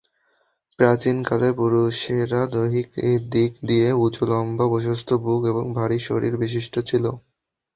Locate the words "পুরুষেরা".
1.57-2.41